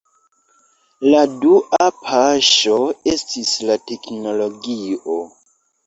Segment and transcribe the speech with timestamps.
[1.09, 2.81] La dua paŝo
[3.15, 5.25] estis la teknologio.